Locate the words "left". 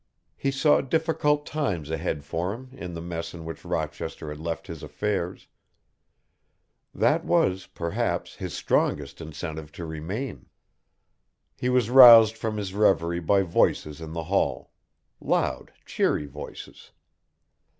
4.39-4.65